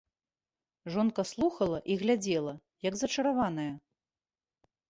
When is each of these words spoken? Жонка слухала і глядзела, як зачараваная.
Жонка 0.93 1.25
слухала 1.33 1.77
і 1.95 1.99
глядзела, 2.05 2.53
як 2.89 2.93
зачараваная. 3.03 3.71